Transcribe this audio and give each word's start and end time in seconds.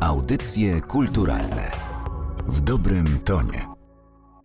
Audycje 0.00 0.80
kulturalne 0.80 1.70
w 2.48 2.60
dobrym 2.60 3.06
tonie. 3.24 3.66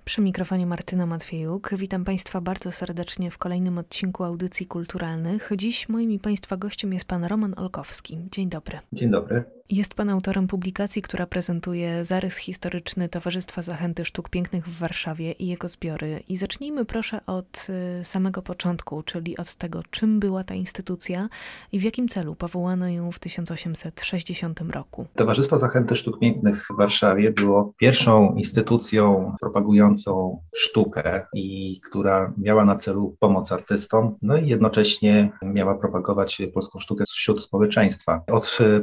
Przy 0.05 0.21
mikrofonie 0.21 0.66
Martyna 0.66 1.05
Matwiejuk. 1.05 1.70
Witam 1.78 2.05
Państwa 2.05 2.42
bardzo 2.42 2.71
serdecznie 2.71 3.31
w 3.31 3.38
kolejnym 3.38 3.78
odcinku 3.78 4.23
audycji 4.23 4.65
kulturalnych. 4.65 5.49
Dziś 5.57 5.89
moim 5.89 6.12
i 6.12 6.20
Państwa 6.20 6.57
gościem 6.57 6.94
jest 6.94 7.05
Pan 7.05 7.23
Roman 7.23 7.54
Olkowski. 7.57 8.18
Dzień 8.31 8.49
dobry. 8.49 8.79
Dzień 8.94 9.12
dobry. 9.12 9.44
Jest 9.70 9.93
Pan 9.93 10.10
autorem 10.10 10.47
publikacji, 10.47 11.01
która 11.01 11.28
prezentuje 11.28 12.05
zarys 12.05 12.37
historyczny 12.37 13.10
Towarzystwa 13.10 13.62
Zachęty 13.62 14.05
Sztuk 14.05 14.29
Pięknych 14.29 14.67
w 14.67 14.79
Warszawie 14.79 15.31
i 15.31 15.47
jego 15.47 15.67
zbiory. 15.67 16.23
I 16.30 16.38
zacznijmy 16.38 16.85
proszę 16.85 17.20
od 17.27 17.67
y, 18.02 18.04
samego 18.04 18.41
początku, 18.41 19.04
czyli 19.04 19.38
od 19.38 19.55
tego, 19.55 19.81
czym 19.90 20.20
była 20.20 20.44
ta 20.44 20.54
instytucja 20.54 21.30
i 21.72 21.80
w 21.80 21.84
jakim 21.84 22.08
celu 22.08 22.36
powołano 22.36 22.90
ją 22.90 23.12
w 23.12 23.20
1860 23.20 24.62
roku. 24.62 25.05
Towarzystwo 25.16 25.58
Zachęty 25.58 25.95
Sztuk 25.95 26.20
Pięknych 26.20 26.68
w 26.73 26.77
Warszawie 26.77 27.32
było 27.32 27.73
pierwszą 27.77 28.36
instytucją 28.36 29.36
propagującą 29.41 30.41
sztukę 30.55 31.26
i 31.34 31.80
która 31.82 32.34
miała 32.38 32.66
na 32.66 32.76
celu 32.76 33.16
pomoc 33.20 33.52
artystom, 33.52 34.16
no 34.22 34.38
i 34.38 34.48
jednocześnie 34.48 35.32
miała 35.44 35.76
propagować 35.76 36.41
polską 36.54 36.80
sztukę 36.80 37.04
wśród 37.08 37.44
społeczeństwa. 37.44 38.23
Od 38.32 38.58
y, 38.62 38.82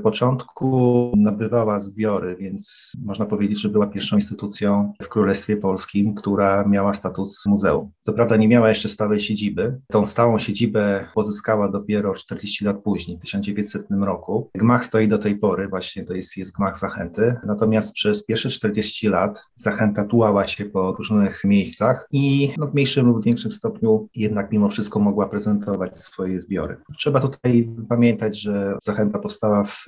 nabywała 1.17 1.81
zbiory, 1.81 2.37
więc 2.37 2.93
można 3.05 3.27
powiedzieć, 3.27 3.61
że 3.61 3.69
była 3.69 3.87
pierwszą 3.87 4.17
instytucją 4.17 4.93
w 5.03 5.09
Królestwie 5.09 5.57
Polskim, 5.57 6.15
która 6.15 6.65
miała 6.69 6.95
status 6.95 7.47
muzeum. 7.47 7.91
Co 8.01 8.13
prawda 8.13 8.37
nie 8.37 8.49
miała 8.49 8.69
jeszcze 8.69 8.89
stałej 8.89 9.21
siedziby. 9.21 9.79
Tą 9.91 10.07
stałą 10.07 10.39
siedzibę 10.39 11.09
pozyskała 11.15 11.69
dopiero 11.69 12.15
40 12.15 12.65
lat 12.65 12.83
później, 12.83 13.17
w 13.19 13.21
1900 13.21 13.87
roku. 13.91 14.51
Gmach 14.55 14.85
stoi 14.85 15.09
do 15.09 15.19
tej 15.19 15.37
pory, 15.37 15.69
właśnie 15.69 16.05
to 16.05 16.15
jest, 16.15 16.37
jest 16.37 16.53
gmach 16.53 16.79
Zachęty. 16.79 17.35
Natomiast 17.47 17.93
przez 17.93 18.25
pierwsze 18.25 18.49
40 18.49 19.09
lat 19.09 19.45
Zachęta 19.57 20.05
tułała 20.05 20.47
się 20.47 20.65
po 20.65 20.93
różnych 20.93 21.45
miejscach 21.45 22.07
i 22.13 22.51
no, 22.59 22.67
w 22.67 22.75
mniejszym 22.75 23.07
lub 23.07 23.25
większym 23.25 23.53
stopniu 23.53 24.09
jednak 24.17 24.53
mimo 24.53 24.69
wszystko 24.69 25.01
mogła 25.01 25.29
prezentować 25.29 25.99
swoje 25.99 26.41
zbiory. 26.41 26.77
Trzeba 26.99 27.21
tutaj 27.21 27.71
pamiętać, 27.89 28.41
że 28.41 28.79
Zachęta 28.83 29.19
powstała 29.19 29.65
w, 29.65 29.85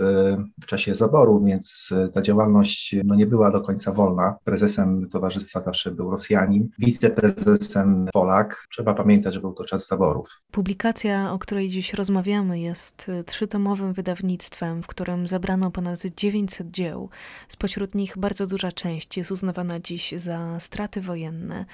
w 0.63 0.67
czasie 0.75 0.95
zaborów, 0.95 1.45
więc 1.45 1.95
e, 1.97 2.09
ta 2.09 2.23
działalność 2.23 2.95
no, 3.05 3.15
nie 3.15 3.27
była 3.27 3.51
do 3.51 3.61
końca 3.61 3.93
wolna. 3.93 4.37
Prezesem 4.45 5.09
towarzystwa 5.09 5.61
zawsze 5.61 5.91
był 5.91 6.11
Rosjanin, 6.11 6.69
wiceprezesem 6.79 8.09
Polak. 8.13 8.67
Trzeba 8.71 8.95
pamiętać, 8.95 9.35
że 9.35 9.41
był 9.41 9.53
to 9.53 9.65
czas 9.65 9.89
zaborów. 9.89 10.41
Publikacja, 10.51 11.33
o 11.33 11.39
której 11.39 11.69
dziś 11.69 11.95
rozmawiamy, 11.95 12.61
jest 12.61 13.09
e, 13.09 13.25
trzytomowym 13.25 13.93
wydawnictwem, 13.93 14.83
w 14.83 14.87
którym 14.87 15.29
zebrano 15.29 15.71
ponad 15.71 16.03
900 16.17 16.71
dzieł. 16.71 17.09
Spośród 17.49 17.95
nich 17.95 18.19
bardzo 18.19 18.47
duża 18.47 18.73
część 18.73 19.17
jest 19.17 19.31
uznawana 19.31 19.81
dziś 19.81 20.13
za 20.13 20.61
straty 20.61 21.01
wojenne. 21.01 21.65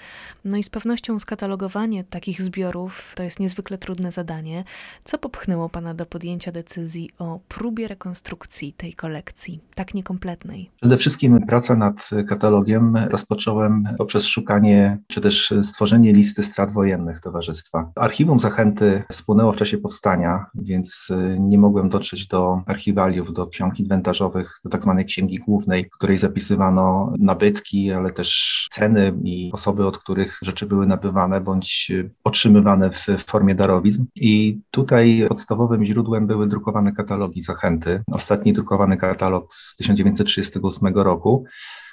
No 0.44 0.56
i 0.56 0.62
z 0.62 0.70
pewnością 0.70 1.18
skatalogowanie 1.18 2.04
takich 2.04 2.42
zbiorów 2.42 3.12
to 3.16 3.22
jest 3.22 3.40
niezwykle 3.40 3.78
trudne 3.78 4.12
zadanie. 4.12 4.64
Co 5.04 5.18
popchnęło 5.18 5.68
Pana 5.68 5.94
do 5.94 6.06
podjęcia 6.06 6.52
decyzji 6.52 7.10
o 7.18 7.40
próbie 7.48 7.88
rekonstrukcji 7.88 8.72
tej 8.72 8.89
kolekcji, 8.94 9.60
tak 9.74 9.94
niekompletnej? 9.94 10.70
Przede 10.80 10.96
wszystkim 10.96 11.46
praca 11.46 11.76
nad 11.76 12.10
katalogiem 12.28 12.96
rozpocząłem 12.96 13.84
poprzez 13.98 14.26
szukanie, 14.26 14.98
czy 15.06 15.20
też 15.20 15.54
stworzenie 15.62 16.12
listy 16.12 16.42
strat 16.42 16.72
wojennych 16.72 17.20
towarzystwa. 17.20 17.90
Archiwum 17.94 18.40
Zachęty 18.40 19.02
spłynęło 19.12 19.52
w 19.52 19.56
czasie 19.56 19.78
powstania, 19.78 20.46
więc 20.54 21.08
nie 21.38 21.58
mogłem 21.58 21.88
dotrzeć 21.88 22.26
do 22.26 22.62
archiwaliów, 22.66 23.32
do 23.32 23.46
ksiąg 23.46 23.80
inwentarzowych, 23.80 24.60
do 24.64 24.70
tak 24.70 24.82
zwanej 24.82 25.04
księgi 25.04 25.38
głównej, 25.38 25.84
w 25.84 25.90
której 25.90 26.18
zapisywano 26.18 27.12
nabytki, 27.18 27.92
ale 27.92 28.10
też 28.10 28.68
ceny 28.70 29.12
i 29.24 29.50
osoby, 29.52 29.86
od 29.86 29.98
których 29.98 30.38
rzeczy 30.42 30.66
były 30.66 30.86
nabywane 30.86 31.40
bądź 31.40 31.92
otrzymywane 32.24 32.90
w 32.90 33.06
formie 33.26 33.54
darowizn. 33.54 34.04
I 34.16 34.60
tutaj 34.70 35.24
podstawowym 35.28 35.84
źródłem 35.84 36.26
były 36.26 36.46
drukowane 36.48 36.92
katalogi 36.92 37.42
Zachęty. 37.42 38.02
Ostatni 38.12 38.52
drukowany 38.52 38.79
katalog 38.96 39.52
z 39.54 39.76
1938 39.76 40.94
roku 40.94 41.44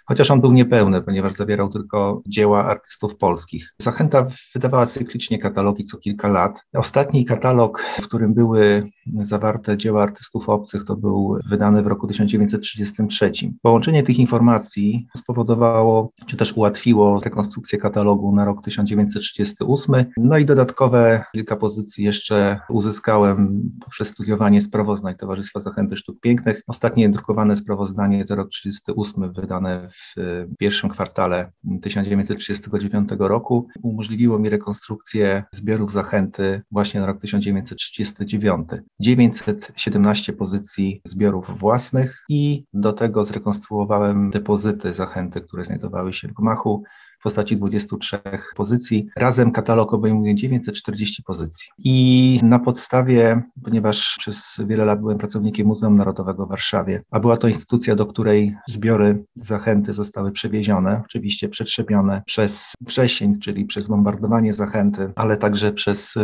chociaż 0.07 0.31
on 0.31 0.41
był 0.41 0.51
niepełny, 0.51 1.01
ponieważ 1.01 1.34
zawierał 1.34 1.69
tylko 1.69 2.22
dzieła 2.28 2.66
artystów 2.66 3.16
polskich. 3.16 3.73
Zachęta 3.81 4.28
wydawała 4.53 4.85
cyklicznie 4.85 5.40
katalogi 5.40 5.85
co 5.85 5.97
kilka 5.97 6.28
lat. 6.28 6.63
Ostatni 6.73 7.25
katalog, 7.25 7.84
w 8.01 8.03
którym 8.03 8.34
były 8.34 8.90
zawarte 9.13 9.78
dzieła 9.78 10.03
artystów 10.03 10.50
obcych, 10.50 10.85
to 10.85 10.96
był 10.96 11.38
wydany 11.50 11.84
w 11.84 11.88
roku 11.88 12.07
1933. 12.07 13.31
Połączenie 13.62 14.03
tych 14.03 14.19
informacji 14.19 15.07
spowodowało, 15.17 16.12
czy 16.25 16.38
też 16.38 16.53
ułatwiło 16.53 17.19
rekonstrukcję 17.19 17.79
katalogu 17.79 18.35
na 18.35 18.46
rok 18.46 18.63
1938. 18.63 20.06
No 20.17 20.38
i 20.38 20.46
dodatkowe 20.46 21.23
kilka 21.31 21.56
pozycji 21.56 22.06
jeszcze 22.06 22.59
uzyskałem 22.69 23.69
poprzez 23.84 24.07
studiowanie 24.07 24.62
sprawozdań 24.62 25.16
Towarzystwa 25.16 25.59
Zachęty 25.59 25.97
Sztuk 25.97 26.19
Pięknych. 26.19 26.62
Ostatnie 26.67 27.09
drukowane 27.09 27.56
sprawozdanie 27.56 28.25
za 28.25 28.35
rok 28.35 28.50
1938 28.50 29.34
wydane 29.34 29.90
w 29.97 30.16
pierwszym 30.59 30.90
kwartale 30.90 31.52
1939 31.81 33.09
roku 33.19 33.68
umożliwiło 33.84 34.40
mi 34.40 34.50
rekonstrukcję 34.50 35.44
zbiorów 35.52 35.91
zachęty 35.91 36.62
właśnie 36.72 37.00
na 37.00 37.06
rok 37.06 37.22
1939. 37.22 38.69
917 39.00 40.34
pozycji 40.34 41.02
zbiorów 41.06 41.59
własnych 41.59 42.24
i 42.30 42.66
do 42.74 42.94
tego 42.94 43.25
zrekonstruowałem 43.25 44.31
depozyty 44.31 44.94
zachęty, 44.94 45.41
które 45.41 45.66
znajdowały 45.66 46.14
się 46.14 46.28
w 46.28 46.34
gmachu 46.34 46.84
w 47.19 47.23
postaci 47.23 47.57
23 47.57 48.19
pozycji. 48.55 49.07
Razem 49.17 49.51
katalog 49.51 49.94
obejmuje 49.94 50.35
940 50.35 51.23
pozycji. 51.23 51.69
I 51.78 52.39
na 52.44 52.59
podstawie, 52.59 53.41
ponieważ 53.63 54.16
przez 54.19 54.57
wiele 54.67 54.85
lat 54.85 55.00
byłem 55.00 55.17
pracownikiem 55.17 55.67
Muzeum 55.67 55.97
Narodowego 55.97 56.45
w 56.45 56.50
Warszawie, 56.50 57.01
a 57.11 57.19
była 57.19 57.38
to 57.38 57.47
instytucja, 57.47 57.95
do 57.95 58.05
której 58.05 58.55
zbiory 58.67 59.23
zachęty 59.35 59.94
zostały 59.94 60.31
przewiezione, 60.31 61.01
oczywiście 61.05 61.50
przetrzepione 61.50 62.22
przez 62.25 62.73
wrzesień, 62.81 63.39
czyli 63.39 63.66
przez 63.66 63.88
bombardowanie 63.88 64.53
zachęty, 64.53 65.11
ale 65.16 65.38
także 65.38 65.72
przez 65.72 66.16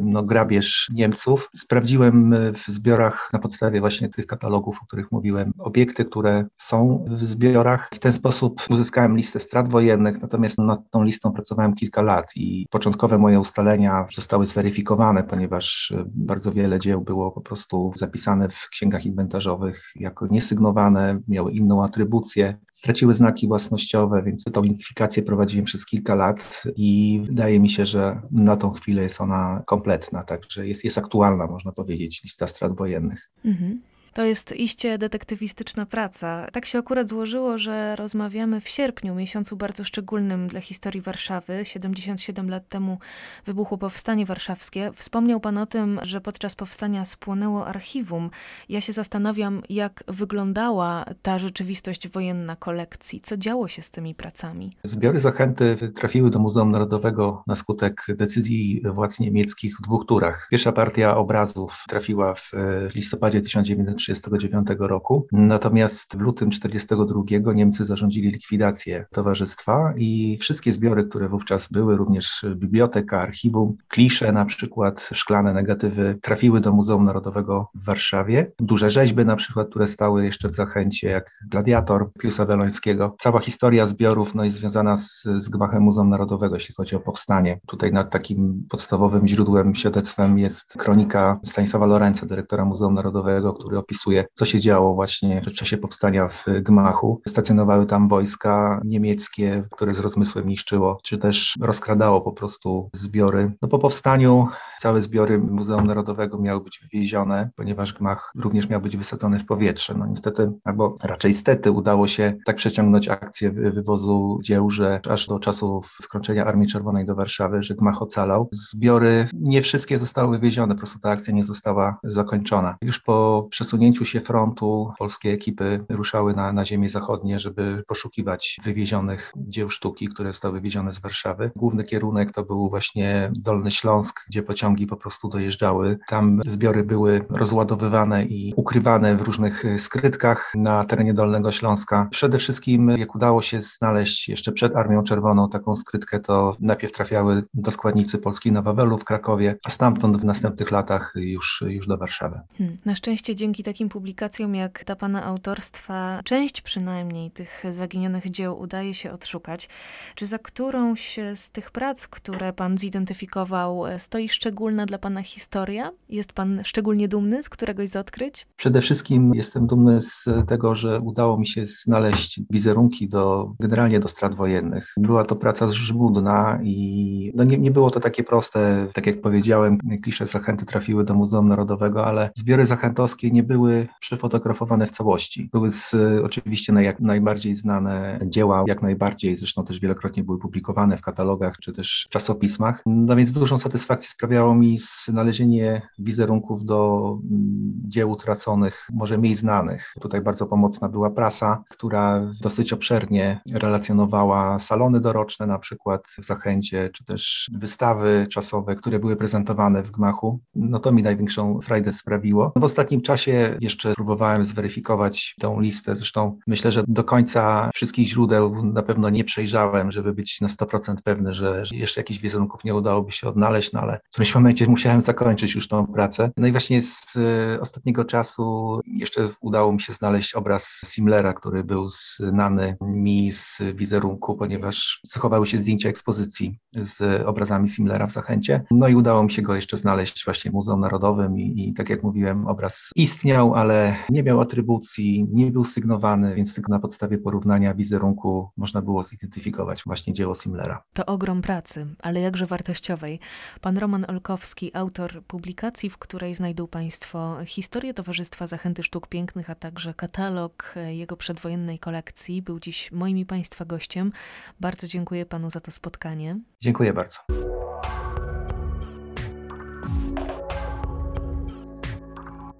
no, 0.00 0.22
grabież 0.22 0.90
Niemców. 0.94 1.50
Sprawdziłem 1.56 2.34
w 2.54 2.66
zbiorach 2.68 3.30
na 3.32 3.38
podstawie 3.38 3.80
właśnie 3.80 4.08
tych 4.08 4.26
katalogów, 4.26 4.78
o 4.82 4.86
których 4.86 5.12
mówiłem, 5.12 5.52
obiekty, 5.58 6.04
które 6.04 6.44
są 6.56 7.04
w 7.18 7.24
zbiorach. 7.24 7.88
W 7.94 7.98
ten 7.98 8.12
sposób 8.12 8.62
uzyskałem 8.70 9.16
listę 9.16 9.40
strat 9.40 9.68
wojennych, 9.68 10.22
natomiast 10.22 10.41
Natomiast 10.42 10.58
nad 10.58 10.90
tą 10.90 11.02
listą 11.02 11.32
pracowałem 11.32 11.74
kilka 11.74 12.02
lat 12.02 12.26
i 12.36 12.66
początkowe 12.70 13.18
moje 13.18 13.40
ustalenia 13.40 14.06
zostały 14.14 14.46
zweryfikowane, 14.46 15.24
ponieważ 15.24 15.92
e, 15.96 16.04
bardzo 16.06 16.52
wiele 16.52 16.78
dzieł 16.78 17.00
było 17.00 17.30
po 17.30 17.40
prostu 17.40 17.92
zapisane 17.96 18.48
w 18.48 18.68
księgach 18.70 19.06
inwentarzowych 19.06 19.92
jako 19.96 20.26
niesygnowane, 20.26 21.20
miały 21.28 21.52
inną 21.52 21.84
atrybucję, 21.84 22.58
straciły 22.72 23.14
znaki 23.14 23.48
własnościowe, 23.48 24.22
więc 24.22 24.44
tą 24.44 24.62
identyfikację 24.62 25.22
prowadziłem 25.22 25.64
przez 25.64 25.86
kilka 25.86 26.14
lat 26.14 26.62
i 26.76 27.22
wydaje 27.26 27.60
mi 27.60 27.70
się, 27.70 27.86
że 27.86 28.22
na 28.30 28.56
tą 28.56 28.70
chwilę 28.70 29.02
jest 29.02 29.20
ona 29.20 29.62
kompletna, 29.66 30.22
także 30.22 30.66
jest, 30.68 30.84
jest 30.84 30.98
aktualna, 30.98 31.46
można 31.46 31.72
powiedzieć, 31.72 32.22
lista 32.24 32.46
strat 32.46 32.76
wojennych. 32.76 33.30
Mhm. 33.44 33.80
To 34.12 34.24
jest 34.24 34.52
iście 34.52 34.98
detektywistyczna 34.98 35.86
praca. 35.86 36.46
Tak 36.52 36.66
się 36.66 36.78
akurat 36.78 37.08
złożyło, 37.08 37.58
że 37.58 37.96
rozmawiamy 37.96 38.60
w 38.60 38.68
sierpniu, 38.68 39.14
miesiącu 39.14 39.56
bardzo 39.56 39.84
szczególnym 39.84 40.48
dla 40.48 40.60
historii 40.60 41.00
Warszawy. 41.00 41.60
77 41.64 42.50
lat 42.50 42.68
temu 42.68 42.98
wybuchło 43.46 43.78
Powstanie 43.78 44.26
Warszawskie. 44.26 44.90
Wspomniał 44.94 45.40
Pan 45.40 45.58
o 45.58 45.66
tym, 45.66 46.00
że 46.02 46.20
podczas 46.20 46.54
powstania 46.54 47.04
spłonęło 47.04 47.66
archiwum. 47.66 48.30
Ja 48.68 48.80
się 48.80 48.92
zastanawiam, 48.92 49.62
jak 49.68 50.04
wyglądała 50.08 51.04
ta 51.22 51.38
rzeczywistość 51.38 52.08
wojenna 52.08 52.56
kolekcji. 52.56 53.20
Co 53.20 53.36
działo 53.36 53.68
się 53.68 53.82
z 53.82 53.90
tymi 53.90 54.14
pracami? 54.14 54.76
Zbiory 54.82 55.20
zachęty 55.20 55.76
trafiły 55.94 56.30
do 56.30 56.38
Muzeum 56.38 56.70
Narodowego 56.70 57.42
na 57.46 57.56
skutek 57.56 58.06
decyzji 58.08 58.82
władz 58.84 59.20
niemieckich 59.20 59.76
w 59.78 59.82
dwóch 59.82 60.06
turach. 60.06 60.48
Pierwsza 60.50 60.72
partia 60.72 61.16
obrazów 61.16 61.84
trafiła 61.88 62.34
w 62.34 62.52
listopadzie 62.94 63.40
1900 63.40 64.01
1939 64.06 64.90
roku. 64.90 65.26
Natomiast 65.32 66.16
w 66.16 66.20
lutym 66.20 66.50
1942 66.50 67.52
Niemcy 67.52 67.84
zarządzili 67.84 68.30
likwidację 68.30 69.06
towarzystwa 69.10 69.94
i 69.96 70.38
wszystkie 70.40 70.72
zbiory, 70.72 71.04
które 71.04 71.28
wówczas 71.28 71.68
były, 71.68 71.96
również 71.96 72.46
biblioteka, 72.54 73.20
archiwum, 73.20 73.76
klisze 73.88 74.32
na 74.32 74.44
przykład, 74.44 75.08
szklane 75.12 75.52
negatywy, 75.52 76.18
trafiły 76.22 76.60
do 76.60 76.72
Muzeum 76.72 77.04
Narodowego 77.04 77.68
w 77.74 77.84
Warszawie. 77.84 78.52
Duże 78.58 78.90
rzeźby 78.90 79.24
na 79.24 79.36
przykład, 79.36 79.68
które 79.68 79.86
stały 79.86 80.24
jeszcze 80.24 80.48
w 80.48 80.54
Zachęcie, 80.54 81.08
jak 81.08 81.38
Gladiator 81.50 82.12
Piusa 82.12 82.44
Welońskiego. 82.44 83.16
Cała 83.18 83.40
historia 83.40 83.86
zbiorów 83.86 84.34
no, 84.34 84.44
jest 84.44 84.56
związana 84.56 84.96
z, 84.96 85.22
z 85.38 85.48
gmachem 85.48 85.82
Muzeum 85.82 86.08
Narodowego, 86.08 86.54
jeśli 86.54 86.74
chodzi 86.74 86.96
o 86.96 87.00
powstanie. 87.00 87.60
Tutaj 87.66 87.92
nad 87.92 88.10
takim 88.10 88.66
podstawowym 88.70 89.28
źródłem, 89.28 89.74
świadectwem 89.74 90.38
jest 90.38 90.74
kronika 90.78 91.40
Stanisława 91.44 91.86
Lorenza, 91.86 92.26
dyrektora 92.26 92.64
Muzeum 92.64 92.94
Narodowego, 92.94 93.52
który 93.52 93.78
opisuje 93.78 93.91
opisuje, 93.92 94.24
co 94.34 94.44
się 94.44 94.60
działo 94.60 94.94
właśnie 94.94 95.40
w 95.40 95.52
czasie 95.52 95.78
powstania 95.78 96.28
w 96.28 96.46
Gmachu. 96.62 97.20
Stacjonowały 97.28 97.86
tam 97.86 98.08
wojska 98.08 98.80
niemieckie, 98.84 99.62
które 99.70 99.90
z 99.90 99.98
rozmysłem 99.98 100.48
niszczyło, 100.48 100.98
czy 101.02 101.18
też 101.18 101.58
rozkradało 101.60 102.20
po 102.20 102.32
prostu 102.32 102.90
zbiory. 102.92 103.52
No 103.62 103.68
po 103.68 103.78
powstaniu 103.78 104.46
całe 104.80 105.02
zbiory 105.02 105.38
Muzeum 105.38 105.86
Narodowego 105.86 106.38
miały 106.38 106.64
być 106.64 106.80
wywiezione, 106.82 107.50
ponieważ 107.56 107.92
Gmach 107.92 108.32
również 108.36 108.68
miał 108.68 108.80
być 108.80 108.96
wysadzony 108.96 109.38
w 109.38 109.46
powietrze. 109.46 109.94
No 109.98 110.06
niestety, 110.06 110.52
albo 110.64 110.96
raczej 111.02 111.34
stety 111.34 111.70
udało 111.70 112.06
się 112.06 112.36
tak 112.46 112.56
przeciągnąć 112.56 113.08
akcję 113.08 113.50
wywozu 113.50 114.38
dzieł, 114.44 114.70
że 114.70 115.00
aż 115.08 115.26
do 115.26 115.38
czasu 115.38 115.80
wkroczenia 116.02 116.44
Armii 116.44 116.68
Czerwonej 116.68 117.06
do 117.06 117.14
Warszawy, 117.14 117.62
że 117.62 117.74
Gmach 117.74 118.02
ocalał. 118.02 118.48
Zbiory 118.52 119.26
nie 119.32 119.62
wszystkie 119.62 119.98
zostały 119.98 120.38
wywiezione, 120.38 120.74
po 120.74 120.78
prostu 120.78 120.98
ta 120.98 121.10
akcja 121.10 121.34
nie 121.34 121.44
została 121.44 121.98
zakończona. 122.04 122.76
Już 122.82 123.00
po 123.00 123.46
przesunięciu 123.50 123.81
się 124.02 124.20
frontu 124.20 124.92
polskie 124.98 125.32
ekipy 125.32 125.84
ruszały 125.88 126.34
na, 126.34 126.52
na 126.52 126.64
ziemie 126.64 126.88
zachodnie, 126.88 127.40
żeby 127.40 127.82
poszukiwać 127.86 128.60
wywiezionych 128.64 129.32
dzieł 129.36 129.70
sztuki, 129.70 130.08
które 130.08 130.32
zostały 130.32 130.54
wywiezione 130.54 130.94
z 130.94 131.00
Warszawy. 131.00 131.50
Główny 131.56 131.84
kierunek 131.84 132.32
to 132.32 132.42
był 132.42 132.68
właśnie 132.68 133.30
Dolny 133.34 133.70
Śląsk, 133.70 134.20
gdzie 134.28 134.42
pociągi 134.42 134.86
po 134.86 134.96
prostu 134.96 135.28
dojeżdżały. 135.28 135.98
Tam 136.08 136.40
zbiory 136.46 136.84
były 136.84 137.24
rozładowywane 137.30 138.24
i 138.24 138.52
ukrywane 138.56 139.16
w 139.16 139.22
różnych 139.22 139.64
skrytkach 139.78 140.52
na 140.54 140.84
terenie 140.84 141.14
Dolnego 141.14 141.52
Śląska. 141.52 142.08
Przede 142.10 142.38
wszystkim, 142.38 142.88
jak 142.88 143.14
udało 143.14 143.42
się 143.42 143.60
znaleźć 143.60 144.28
jeszcze 144.28 144.52
przed 144.52 144.76
Armią 144.76 145.02
Czerwoną 145.02 145.48
taką 145.48 145.76
skrytkę, 145.76 146.20
to 146.20 146.56
najpierw 146.60 146.92
trafiały 146.92 147.44
do 147.54 147.70
składnicy 147.70 148.18
Polski 148.18 148.52
na 148.52 148.62
Wawelu 148.62 148.98
w 148.98 149.04
Krakowie, 149.04 149.58
a 149.64 149.70
stamtąd 149.70 150.16
w 150.16 150.24
następnych 150.24 150.70
latach 150.70 151.12
już, 151.16 151.64
już 151.68 151.86
do 151.86 151.98
Warszawy. 151.98 152.40
Hmm. 152.58 152.76
Na 152.84 152.94
szczęście 152.94 153.34
dzięki 153.34 153.62
takim 153.72 153.88
publikacjom 153.88 154.54
jak 154.54 154.84
ta 154.84 154.96
pana 154.96 155.24
autorstwa, 155.24 156.20
część 156.24 156.60
przynajmniej 156.60 157.30
tych 157.30 157.64
zaginionych 157.70 158.30
dzieł 158.30 158.60
udaje 158.60 158.94
się 158.94 159.12
odszukać. 159.12 159.68
Czy 160.14 160.26
za 160.26 160.38
którąś 160.38 161.18
z 161.34 161.50
tych 161.50 161.70
prac, 161.70 162.08
które 162.08 162.52
pan 162.52 162.78
zidentyfikował, 162.78 163.84
stoi 163.98 164.28
szczególna 164.28 164.86
dla 164.86 164.98
pana 164.98 165.22
historia? 165.22 165.90
Jest 166.08 166.32
pan 166.32 166.60
szczególnie 166.64 167.08
dumny 167.08 167.42
z 167.42 167.48
któregoś 167.48 167.88
z 167.88 167.96
odkryć? 167.96 168.46
Przede 168.56 168.80
wszystkim 168.80 169.34
jestem 169.34 169.66
dumny 169.66 170.02
z 170.02 170.24
tego, 170.48 170.74
że 170.74 171.00
udało 171.00 171.38
mi 171.38 171.46
się 171.46 171.66
znaleźć 171.66 172.40
wizerunki 172.50 173.08
do, 173.08 173.52
generalnie 173.60 174.00
do 174.00 174.08
strat 174.08 174.34
wojennych. 174.34 174.94
Była 174.96 175.24
to 175.24 175.36
praca 175.36 175.66
żmudna 175.68 176.58
i 176.62 177.32
no 177.34 177.44
nie, 177.44 177.58
nie 177.58 177.70
było 177.70 177.90
to 177.90 178.00
takie 178.00 178.24
proste, 178.24 178.86
tak 178.94 179.06
jak 179.06 179.20
powiedziałem, 179.20 179.78
klisze 180.02 180.26
zachęty 180.26 180.66
trafiły 180.66 181.04
do 181.04 181.14
Muzeum 181.14 181.48
Narodowego, 181.48 182.06
ale 182.06 182.30
zbiory 182.34 182.66
zachętowskie 182.66 183.30
nie 183.30 183.42
były 183.42 183.61
przyfotografowane 184.00 184.86
w 184.86 184.90
całości. 184.90 185.48
Były 185.52 185.70
z, 185.70 185.94
oczywiście 186.24 186.72
jak 186.72 187.00
najbardziej 187.00 187.56
znane 187.56 188.18
dzieła, 188.26 188.64
jak 188.66 188.82
najbardziej, 188.82 189.36
zresztą 189.36 189.64
też 189.64 189.80
wielokrotnie 189.80 190.24
były 190.24 190.38
publikowane 190.38 190.98
w 190.98 191.02
katalogach 191.02 191.56
czy 191.60 191.72
też 191.72 192.06
czasopismach. 192.10 192.82
No 192.86 193.16
więc 193.16 193.32
dużą 193.32 193.58
satysfakcję 193.58 194.10
sprawiało 194.10 194.54
mi 194.54 194.78
znalezienie 195.04 195.82
wizerunków 195.98 196.64
do 196.64 197.18
mm, 197.30 197.72
dzieł 197.88 198.10
utraconych, 198.10 198.88
może 198.92 199.18
mniej 199.18 199.36
znanych. 199.36 199.92
Tutaj 200.00 200.20
bardzo 200.20 200.46
pomocna 200.46 200.88
była 200.88 201.10
prasa, 201.10 201.64
która 201.68 202.32
dosyć 202.40 202.72
obszernie 202.72 203.40
relacjonowała 203.52 204.58
salony 204.58 205.00
doroczne 205.00 205.46
na 205.46 205.58
przykład 205.58 206.08
w 206.18 206.24
Zachęcie, 206.24 206.90
czy 206.94 207.04
też 207.04 207.50
wystawy 207.54 208.26
czasowe, 208.30 208.74
które 208.74 208.98
były 208.98 209.16
prezentowane 209.16 209.82
w 209.82 209.90
Gmachu. 209.90 210.40
No 210.54 210.78
to 210.78 210.92
mi 210.92 211.02
największą 211.02 211.60
frajdę 211.60 211.92
sprawiło. 211.92 212.52
W 212.56 212.64
ostatnim 212.64 213.00
czasie 213.00 213.41
jeszcze 213.60 213.94
próbowałem 213.94 214.44
zweryfikować 214.44 215.34
tą 215.40 215.60
listę, 215.60 215.96
zresztą 215.96 216.38
myślę, 216.46 216.72
że 216.72 216.84
do 216.88 217.04
końca 217.04 217.70
wszystkich 217.74 218.08
źródeł 218.08 218.64
na 218.64 218.82
pewno 218.82 219.10
nie 219.10 219.24
przejrzałem, 219.24 219.92
żeby 219.92 220.12
być 220.12 220.40
na 220.40 220.48
100% 220.48 220.94
pewny, 221.04 221.34
że 221.34 221.64
jeszcze 221.72 222.00
jakichś 222.00 222.20
wizerunków 222.20 222.64
nie 222.64 222.74
udałoby 222.74 223.12
się 223.12 223.28
odnaleźć, 223.28 223.72
no 223.72 223.80
ale 223.80 224.00
w 224.04 224.10
którymś 224.10 224.34
momencie 224.34 224.66
musiałem 224.66 225.02
zakończyć 225.02 225.54
już 225.54 225.68
tą 225.68 225.86
pracę. 225.86 226.30
No 226.36 226.46
i 226.46 226.52
właśnie 226.52 226.82
z 226.82 227.16
e, 227.16 227.60
ostatniego 227.60 228.04
czasu 228.04 228.80
jeszcze 228.86 229.28
udało 229.40 229.72
mi 229.72 229.80
się 229.80 229.92
znaleźć 229.92 230.34
obraz 230.34 230.80
Simlera, 230.84 231.32
który 231.32 231.64
był 231.64 231.88
znany 231.88 232.76
mi 232.80 233.32
z 233.32 233.62
wizerunku, 233.74 234.36
ponieważ 234.36 235.00
zachowały 235.02 235.46
się 235.46 235.58
zdjęcia 235.58 235.88
ekspozycji 235.88 236.58
z 236.74 237.22
obrazami 237.26 237.68
Simlera 237.68 238.06
w 238.06 238.12
Zachęcie. 238.12 238.64
No 238.70 238.88
i 238.88 238.94
udało 238.94 239.22
mi 239.22 239.30
się 239.30 239.42
go 239.42 239.54
jeszcze 239.54 239.76
znaleźć 239.76 240.24
właśnie 240.24 240.50
w 240.50 240.54
Muzeum 240.54 240.80
Narodowym 240.80 241.38
i, 241.38 241.68
i 241.68 241.74
tak 241.74 241.90
jak 241.90 242.02
mówiłem, 242.02 242.46
obraz 242.46 242.90
istniał, 243.32 243.54
ale 243.54 243.96
nie 244.10 244.22
miał 244.22 244.40
atrybucji, 244.40 245.26
nie 245.32 245.50
był 245.50 245.64
sygnowany, 245.64 246.34
więc 246.34 246.54
tylko 246.54 246.72
na 246.72 246.78
podstawie 246.78 247.18
porównania 247.18 247.74
wizerunku 247.74 248.50
można 248.56 248.82
było 248.82 249.02
zidentyfikować 249.02 249.82
właśnie 249.86 250.12
dzieło 250.12 250.34
Simlera. 250.34 250.82
To 250.92 251.06
ogrom 251.06 251.42
pracy, 251.42 251.86
ale 251.98 252.20
jakże 252.20 252.46
wartościowej. 252.46 253.20
Pan 253.60 253.78
Roman 253.78 254.04
Olkowski, 254.08 254.70
autor 254.74 255.22
publikacji, 255.26 255.90
w 255.90 255.98
której 255.98 256.34
znajdą 256.34 256.66
Państwo 256.66 257.36
historię 257.46 257.94
Towarzystwa 257.94 258.46
Zachęty 258.46 258.82
Sztuk 258.82 259.06
Pięknych, 259.06 259.50
a 259.50 259.54
także 259.54 259.94
katalog 259.94 260.74
jego 260.88 261.16
przedwojennej 261.16 261.78
kolekcji, 261.78 262.42
był 262.42 262.60
dziś 262.60 262.92
moim 262.92 263.18
i 263.18 263.26
Państwa 263.26 263.64
gościem. 263.64 264.12
Bardzo 264.60 264.86
dziękuję 264.86 265.26
Panu 265.26 265.50
za 265.50 265.60
to 265.60 265.70
spotkanie. 265.70 266.38
Dziękuję 266.60 266.92
bardzo. 266.92 267.18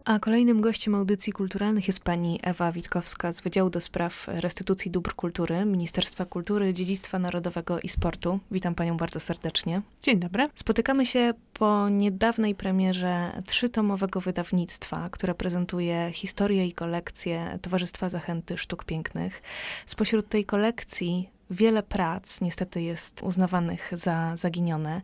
A 0.04 0.18
kolejnym 0.18 0.60
gościem 0.60 0.94
audycji 0.94 1.32
kulturalnych 1.32 1.86
jest 1.86 2.00
pani 2.00 2.40
Ewa 2.42 2.72
Witkowska 2.72 3.32
z 3.32 3.40
Wydziału 3.40 3.70
do 3.70 3.80
Spraw 3.80 4.28
Restytucji 4.28 4.90
Dóbr 4.90 5.14
Kultury 5.14 5.64
Ministerstwa 5.64 6.24
Kultury, 6.24 6.74
Dziedzictwa 6.74 7.18
Narodowego 7.18 7.80
i 7.80 7.88
Sportu. 7.88 8.38
Witam 8.50 8.74
panią 8.74 8.96
bardzo 8.96 9.20
serdecznie. 9.20 9.82
Dzień 10.00 10.18
dobry. 10.18 10.48
Spotykamy 10.54 11.06
się 11.06 11.34
po 11.54 11.88
niedawnej 11.88 12.54
premierze 12.54 13.42
trzytomowego 13.46 14.20
wydawnictwa, 14.20 15.08
które 15.10 15.34
prezentuje 15.34 16.10
historię 16.12 16.66
i 16.66 16.72
kolekcję 16.72 17.58
Towarzystwa 17.62 18.08
Zachęty 18.08 18.58
Sztuk 18.58 18.84
Pięknych. 18.84 19.42
Spośród 19.86 20.28
tej 20.28 20.44
kolekcji 20.44 21.28
wiele 21.52 21.82
prac 21.82 22.40
niestety 22.40 22.82
jest 22.82 23.22
uznawanych 23.22 23.90
za 23.92 24.36
zaginione. 24.36 25.00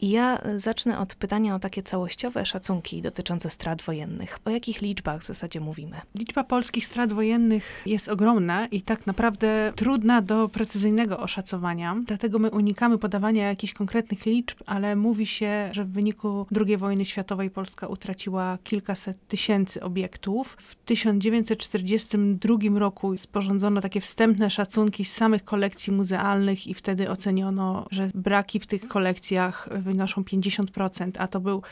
I 0.00 0.10
ja 0.10 0.40
zacznę 0.56 0.98
od 0.98 1.14
pytania 1.14 1.54
o 1.54 1.58
takie 1.58 1.82
całościowe 1.82 2.46
szacunki 2.46 3.02
dotyczące 3.02 3.50
strat 3.50 3.82
wojennych. 3.82 4.38
O 4.44 4.50
jakich 4.50 4.82
liczbach 4.82 5.22
w 5.22 5.26
zasadzie 5.26 5.60
mówimy? 5.60 6.00
Liczba 6.14 6.44
polskich 6.44 6.86
strat 6.86 7.12
wojennych 7.12 7.82
jest 7.86 8.08
ogromna 8.08 8.66
i 8.66 8.82
tak 8.82 9.06
naprawdę 9.06 9.72
trudna 9.76 10.22
do 10.22 10.48
precyzyjnego 10.48 11.18
oszacowania. 11.18 11.96
Dlatego 12.06 12.38
my 12.38 12.50
unikamy 12.50 12.98
podawania 12.98 13.48
jakichś 13.48 13.72
konkretnych 13.72 14.26
liczb, 14.26 14.58
ale 14.66 14.96
mówi 14.96 15.26
się, 15.26 15.68
że 15.72 15.84
w 15.84 15.92
wyniku 15.92 16.46
II 16.66 16.76
wojny 16.76 17.04
światowej 17.04 17.50
Polska 17.50 17.86
utraciła 17.86 18.58
kilkaset 18.64 19.28
tysięcy 19.28 19.82
obiektów. 19.82 20.56
W 20.60 20.74
1942 20.74 22.78
roku 22.78 23.16
sporządzono 23.16 23.80
takie 23.80 24.00
wstępne 24.00 24.50
szacunki 24.50 25.04
z 25.04 25.12
samych 25.12 25.44
kolekcji 25.44 25.87
kolekcji 25.88 25.92
muzealnych 25.92 26.66
i 26.66 26.74
wtedy 26.74 27.10
oceniono, 27.10 27.86
że 27.90 28.08
braki 28.14 28.60
w 28.60 28.66
tych 28.66 28.88
kolekcjach 28.88 29.68
wynoszą 29.70 30.22
50%, 30.22 31.10
a 31.18 31.28
to 31.28 31.40
był 31.40 31.62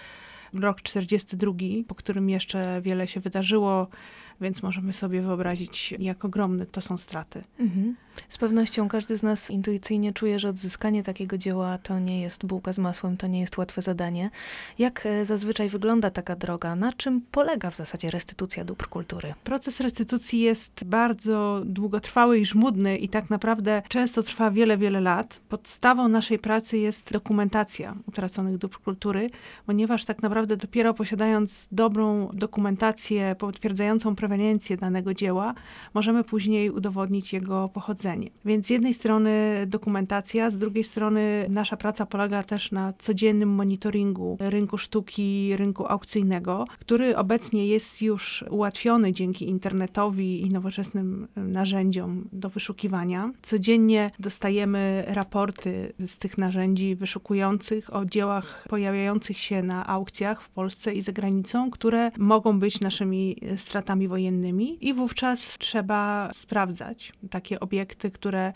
rok 0.52 0.82
42, 0.82 1.52
po 1.88 1.94
którym 1.94 2.30
jeszcze 2.30 2.80
wiele 2.82 3.06
się 3.06 3.20
wydarzyło, 3.20 3.88
więc 4.40 4.62
możemy 4.62 4.92
sobie 4.92 5.22
wyobrazić, 5.22 5.94
jak 5.98 6.24
ogromne 6.24 6.66
to 6.66 6.80
są 6.80 6.96
straty. 6.96 7.44
Mhm. 7.58 7.96
Z 8.28 8.38
pewnością 8.38 8.88
każdy 8.88 9.16
z 9.16 9.22
nas 9.22 9.50
intuicyjnie 9.50 10.12
czuje, 10.12 10.38
że 10.38 10.48
odzyskanie 10.48 11.02
takiego 11.02 11.38
dzieła 11.38 11.78
to 11.78 11.98
nie 11.98 12.20
jest 12.20 12.46
bułka 12.46 12.72
z 12.72 12.78
masłem, 12.78 13.16
to 13.16 13.26
nie 13.26 13.40
jest 13.40 13.58
łatwe 13.58 13.82
zadanie. 13.82 14.30
Jak 14.78 15.06
e, 15.06 15.24
zazwyczaj 15.24 15.68
wygląda 15.68 16.10
taka 16.10 16.36
droga? 16.36 16.76
Na 16.76 16.92
czym 16.92 17.20
polega 17.30 17.70
w 17.70 17.76
zasadzie 17.76 18.10
restytucja 18.10 18.64
dóbr 18.64 18.88
kultury? 18.88 19.34
Proces 19.44 19.80
restytucji 19.80 20.40
jest 20.40 20.84
bardzo 20.84 21.62
długotrwały 21.64 22.38
i 22.38 22.46
żmudny 22.46 22.96
i 22.96 23.08
tak 23.08 23.30
naprawdę 23.30 23.82
często 23.88 24.22
trwa 24.22 24.50
wiele, 24.50 24.78
wiele 24.78 25.00
lat. 25.00 25.40
Podstawą 25.48 26.08
naszej 26.08 26.38
pracy 26.38 26.78
jest 26.78 27.12
dokumentacja 27.12 27.96
utraconych 28.08 28.58
dóbr 28.58 28.78
kultury, 28.78 29.30
ponieważ 29.66 30.04
tak 30.04 30.22
naprawdę 30.22 30.56
dopiero 30.56 30.94
posiadając 30.94 31.68
dobrą 31.72 32.28
dokumentację 32.32 33.36
potwierdzającą 33.38 34.16
proweniencję 34.26 34.76
danego 34.76 35.14
dzieła, 35.14 35.54
możemy 35.94 36.24
później 36.24 36.70
udowodnić 36.70 37.32
jego 37.32 37.68
pochodzenie. 37.68 38.30
Więc 38.44 38.66
z 38.66 38.70
jednej 38.70 38.94
strony 38.94 39.30
dokumentacja, 39.66 40.50
z 40.50 40.58
drugiej 40.58 40.84
strony 40.84 41.46
nasza 41.50 41.76
praca 41.76 42.06
polega 42.06 42.42
też 42.42 42.72
na 42.72 42.92
codziennym 42.98 43.48
monitoringu 43.48 44.36
rynku 44.40 44.78
sztuki, 44.78 45.56
rynku 45.56 45.86
aukcyjnego, 45.86 46.64
który 46.80 47.16
obecnie 47.16 47.66
jest 47.66 48.02
już 48.02 48.44
ułatwiony 48.50 49.12
dzięki 49.12 49.48
internetowi 49.48 50.42
i 50.42 50.48
nowoczesnym 50.48 51.28
narzędziom 51.36 52.28
do 52.32 52.48
wyszukiwania. 52.48 53.32
Codziennie 53.42 54.10
dostajemy 54.18 55.04
raporty 55.06 55.92
z 56.06 56.18
tych 56.18 56.38
narzędzi 56.38 56.94
wyszukujących 56.94 57.94
o 57.94 58.04
dziełach 58.04 58.66
pojawiających 58.68 59.38
się 59.38 59.62
na 59.62 59.86
aukcjach 59.86 60.42
w 60.42 60.48
Polsce 60.48 60.92
i 60.92 61.02
za 61.02 61.12
granicą, 61.12 61.70
które 61.70 62.10
mogą 62.18 62.58
być 62.58 62.80
naszymi 62.80 63.36
stratami 63.56 64.08
wojennymi 64.08 64.15
i 64.80 64.94
wówczas 64.94 65.58
trzeba 65.58 66.30
sprawdzać 66.34 67.12
takie 67.30 67.60
obiekty, 67.60 68.10
które 68.10 68.52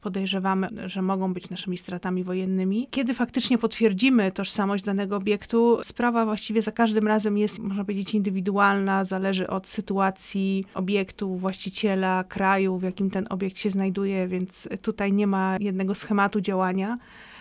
podejrzewamy, 0.00 0.68
że 0.86 1.02
mogą 1.02 1.34
być 1.34 1.50
naszymi 1.50 1.78
stratami 1.78 2.24
wojennymi. 2.24 2.88
Kiedy 2.90 3.14
faktycznie 3.14 3.58
potwierdzimy 3.58 4.32
tożsamość 4.32 4.84
danego 4.84 5.16
obiektu, 5.16 5.78
sprawa 5.82 6.24
właściwie 6.24 6.62
za 6.62 6.72
każdym 6.72 7.06
razem 7.06 7.38
jest, 7.38 7.58
można 7.58 7.84
powiedzieć, 7.84 8.14
indywidualna, 8.14 9.04
zależy 9.04 9.48
od 9.48 9.66
sytuacji 9.66 10.64
obiektu, 10.74 11.36
właściciela, 11.36 12.24
kraju, 12.24 12.78
w 12.78 12.82
jakim 12.82 13.10
ten 13.10 13.26
obiekt 13.30 13.58
się 13.58 13.70
znajduje, 13.70 14.28
więc 14.28 14.68
tutaj 14.82 15.12
nie 15.12 15.26
ma 15.26 15.56
jednego 15.60 15.94
schematu 15.94 16.40
działania. 16.40 16.98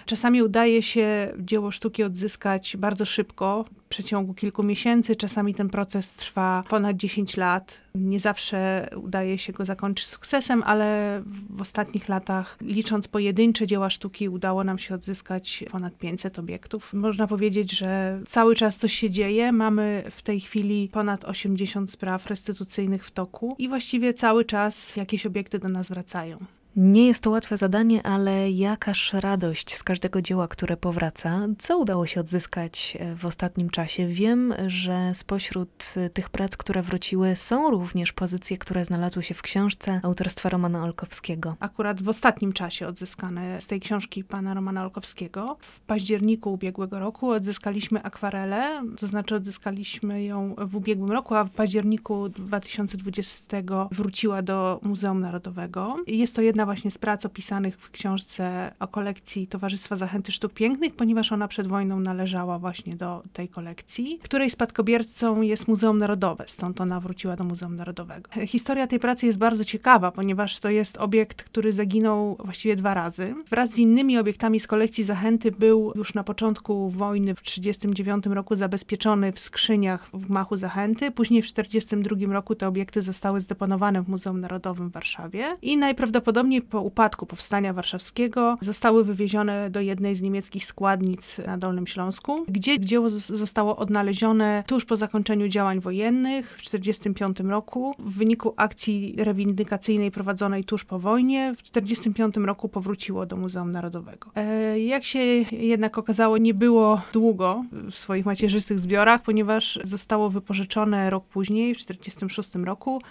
Czasami 0.08 0.42
udaje 0.42 0.82
się 0.82 1.34
dzieło 1.40 1.72
sztuki 1.72 2.04
odzyskać 2.04 2.78
bardzo 2.78 3.06
szybko, 3.06 3.66
w 3.78 3.90
przeciągu 3.90 4.34
kilku 4.34 4.64
miesięcy. 4.64 5.16
Czasami 5.16 5.54
ten 5.54 5.70
proces 5.70 6.16
trwa 6.16 6.64
ponad 6.70 6.98
10 6.98 7.38
lat. 7.38 7.82
Nie 7.96 8.20
zawsze 8.20 8.90
udaje 8.96 9.38
się 9.38 9.54
go 9.54 9.66
zakończyć 9.66 10.08
sukcesem, 10.08 10.64
ale 10.66 11.22
w 11.50 11.62
ostatnich 11.62 12.10
latach, 12.10 12.58
licząc 12.62 13.08
pojedyncze 13.08 13.68
dzieła 13.68 13.90
sztuki, 13.90 14.30
udało 14.30 14.64
nam 14.64 14.80
się 14.80 14.96
odzyskać 14.96 15.64
ponad 15.72 15.98
500 15.98 16.40
obiektów. 16.40 16.94
Można 16.94 17.28
powiedzieć, 17.28 17.72
że 17.72 18.20
cały 18.28 18.56
czas 18.56 18.78
coś 18.78 18.94
się 18.94 19.10
dzieje. 19.10 19.52
Mamy 19.52 20.04
w 20.12 20.22
tej 20.22 20.42
chwili 20.42 20.90
ponad 20.94 21.26
80 21.26 21.92
spraw 21.92 22.28
restytucyjnych 22.28 23.06
w 23.06 23.12
toku 23.12 23.56
i 23.58 23.68
właściwie 23.68 24.14
cały 24.14 24.46
czas 24.46 24.96
jakieś 24.96 25.26
obiekty 25.26 25.60
do 25.60 25.70
nas 25.70 25.90
wracają. 25.90 26.38
Nie 26.80 27.08
jest 27.08 27.24
to 27.24 27.30
łatwe 27.30 27.58
zadanie, 27.58 28.04
ale 28.04 28.52
jakaż 28.52 29.14
radość 29.14 29.76
z 29.76 29.84
każdego 29.84 30.22
dzieła, 30.22 30.48
które 30.48 30.78
powraca. 30.78 31.48
Co 31.58 31.78
udało 31.78 32.08
się 32.08 32.20
odzyskać 32.20 32.98
e, 33.00 33.16
w 33.16 33.26
ostatnim 33.26 33.70
czasie? 33.70 34.08
Wiem, 34.08 34.54
że 34.68 35.12
spośród 35.14 35.94
e, 35.98 36.10
tych 36.10 36.30
prac, 36.30 36.58
które 36.58 36.82
wróciły, 36.82 37.36
są 37.36 37.72
również 37.72 38.14
pozycje, 38.14 38.58
które 38.58 38.86
znalazły 38.86 39.24
się 39.24 39.34
w 39.34 39.42
książce 39.42 40.00
autorstwa 40.04 40.50
Romana 40.50 40.84
Olkowskiego. 40.84 41.56
Akurat 41.60 42.02
w 42.02 42.10
ostatnim 42.10 42.54
czasie 42.54 42.88
odzyskane 42.88 43.62
z 43.62 43.68
tej 43.68 43.80
książki 43.80 44.24
pana 44.24 44.54
Romana 44.54 44.84
Olkowskiego. 44.84 45.58
W 45.62 45.80
październiku 45.80 46.54
ubiegłego 46.54 47.00
roku 47.00 47.30
odzyskaliśmy 47.30 48.04
akwarelę, 48.04 48.84
to 48.98 49.08
znaczy 49.08 49.36
odzyskaliśmy 49.36 50.24
ją 50.24 50.56
w 50.58 50.76
ubiegłym 50.76 51.12
roku, 51.12 51.36
a 51.36 51.44
w 51.44 51.50
październiku 51.50 52.30
2020 52.30 53.58
wróciła 53.92 54.42
do 54.42 54.80
Muzeum 54.84 55.20
Narodowego. 55.20 55.96
Jest 56.08 56.36
to 56.36 56.42
jedna 56.42 56.67
właśnie 56.68 56.92
z 56.92 56.98
prac 56.98 57.26
opisanych 57.26 57.78
w 57.78 57.92
książce 57.92 58.74
o 58.80 58.88
kolekcji 58.88 59.48
Towarzystwa 59.48 59.96
Zachęty 59.96 60.32
Sztuk 60.32 60.54
Pięknych, 60.54 60.96
ponieważ 60.96 61.32
ona 61.32 61.48
przed 61.48 61.68
wojną 61.68 62.00
należała 62.00 62.60
właśnie 62.60 62.96
do 62.96 63.24
tej 63.34 63.50
kolekcji, 63.50 64.20
której 64.24 64.50
spadkobiercą 64.50 65.42
jest 65.42 65.68
Muzeum 65.68 65.98
Narodowe, 65.98 66.44
stąd 66.48 66.82
ona 66.82 67.00
wróciła 67.00 67.36
do 67.36 67.44
Muzeum 67.44 67.76
Narodowego. 67.76 68.30
Historia 68.48 68.88
tej 68.88 69.00
pracy 69.00 69.26
jest 69.26 69.40
bardzo 69.40 69.66
ciekawa, 69.66 70.12
ponieważ 70.12 70.60
to 70.60 70.70
jest 70.70 70.98
obiekt, 70.98 71.44
który 71.44 71.72
zaginął 71.72 72.36
właściwie 72.46 72.76
dwa 72.76 72.94
razy. 72.94 73.36
Wraz 73.50 73.70
z 73.70 73.78
innymi 73.78 74.18
obiektami 74.18 74.60
z 74.60 74.68
kolekcji 74.68 75.04
Zachęty 75.04 75.52
był 75.52 75.92
już 75.96 76.14
na 76.14 76.24
początku 76.24 76.90
wojny 76.90 77.36
w 77.36 77.42
1939 77.42 78.36
roku 78.36 78.56
zabezpieczony 78.56 79.32
w 79.32 79.40
skrzyniach 79.40 80.10
w 80.14 80.26
gmachu 80.28 80.58
Zachęty. 80.58 81.12
Później 81.12 81.42
w 81.42 81.46
1942 81.46 82.34
roku 82.34 82.56
te 82.56 82.68
obiekty 82.68 83.02
zostały 83.02 83.42
zdeponowane 83.42 84.02
w 84.02 84.10
Muzeum 84.10 84.42
Narodowym 84.42 84.90
w 84.90 84.92
Warszawie 84.92 85.58
i 85.62 85.78
najprawdopodobniej 85.78 86.57
Po 86.62 86.82
upadku 86.82 87.26
powstania 87.26 87.74
warszawskiego 87.74 88.58
zostały 88.62 89.04
wywiezione 89.04 89.70
do 89.70 89.82
jednej 89.82 90.16
z 90.16 90.22
niemieckich 90.22 90.66
składnic 90.66 91.38
na 91.38 91.58
Dolnym 91.58 91.88
Śląsku, 91.88 92.46
gdzie 92.48 92.80
dzieło 92.80 93.10
zostało 93.10 93.78
odnalezione 93.78 94.64
tuż 94.68 94.86
po 94.86 94.98
zakończeniu 94.98 95.48
działań 95.48 95.80
wojennych 95.80 96.50
w 96.50 96.64
1945 96.64 97.52
roku. 97.52 97.96
W 98.00 98.18
wyniku 98.18 98.54
akcji 98.58 99.16
rewindykacyjnej 99.18 100.12
prowadzonej 100.12 100.64
tuż 100.64 100.86
po 100.86 101.00
wojnie 101.00 101.54
w 101.58 101.62
1945 101.62 102.48
roku 102.48 102.70
powróciło 102.70 103.26
do 103.26 103.38
Muzeum 103.38 103.72
Narodowego. 103.72 104.32
E, 104.36 104.80
jak 104.80 105.04
się 105.04 105.20
jednak 105.52 105.98
okazało, 105.98 106.38
nie 106.38 106.54
było 106.54 107.02
długo 107.14 107.64
w 107.72 107.98
swoich 107.98 108.26
macierzystych 108.26 108.80
zbiorach, 108.80 109.22
ponieważ 109.22 109.80
zostało 109.84 110.30
wypożyczone 110.30 111.10
rok 111.10 111.26
później, 111.26 111.76
w 111.76 111.78
1946 111.78 112.66
roku 112.66 113.02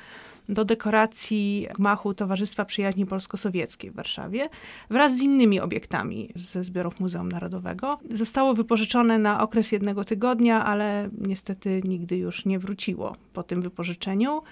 do 0.48 0.64
dekoracji 0.64 1.66
gmachu 1.74 2.14
Towarzystwa 2.14 2.64
Przyjaźni 2.64 3.06
Polsko-Sowieckiej 3.06 3.90
w 3.90 3.94
Warszawie 3.94 4.48
wraz 4.90 5.16
z 5.16 5.22
innymi 5.22 5.60
obiektami 5.60 6.28
ze 6.34 6.64
zbiorów 6.64 7.00
Muzeum 7.00 7.28
Narodowego. 7.28 7.98
Zostało 8.10 8.54
wypożyczone 8.54 9.18
na 9.18 9.42
okres 9.42 9.72
jednego 9.72 10.04
tygodnia, 10.04 10.64
ale 10.64 11.10
niestety 11.18 11.80
nigdy 11.84 12.16
już 12.16 12.44
nie 12.44 12.58
wróciło 12.58 13.16
po 13.32 13.42
tym 13.42 13.62
wypożyczeniu 13.62 14.42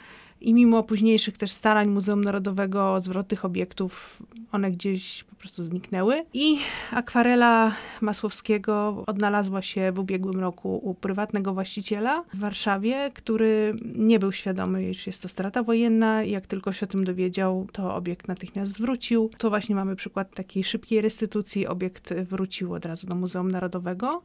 i 0.40 0.54
mimo 0.54 0.82
późniejszych 0.82 1.38
też 1.38 1.50
starań 1.50 1.88
Muzeum 1.88 2.24
Narodowego 2.24 2.94
o 2.94 3.00
zwrot 3.00 3.28
tych 3.28 3.44
obiektów, 3.44 4.22
one 4.52 4.70
gdzieś 4.70 5.24
po 5.24 5.36
prostu 5.36 5.64
zniknęły. 5.64 6.24
I 6.34 6.56
akwarela 6.90 7.72
Masłowskiego 8.00 9.04
odnalazła 9.06 9.62
się 9.62 9.92
w 9.92 9.98
ubiegłym 9.98 10.40
roku 10.40 10.76
u 10.76 10.94
prywatnego 10.94 11.54
właściciela 11.54 12.24
w 12.34 12.38
Warszawie, 12.38 13.10
który 13.14 13.76
nie 13.96 14.18
był 14.18 14.32
świadomy, 14.32 14.90
iż 14.90 15.06
jest 15.06 15.22
to 15.22 15.28
strata 15.28 15.62
wojenna. 15.62 16.22
Jak 16.22 16.46
tylko 16.46 16.72
się 16.72 16.86
o 16.86 16.88
tym 16.88 17.04
dowiedział, 17.04 17.66
to 17.72 17.94
obiekt 17.94 18.28
natychmiast 18.28 18.72
zwrócił. 18.72 19.30
To 19.38 19.50
właśnie 19.50 19.74
mamy 19.74 19.96
przykład 19.96 20.34
takiej 20.34 20.64
szybkiej 20.64 21.00
restytucji. 21.00 21.66
Obiekt 21.66 22.14
wrócił 22.14 22.74
od 22.74 22.86
razu 22.86 23.06
do 23.06 23.14
Muzeum 23.14 23.50
Narodowego 23.50 24.22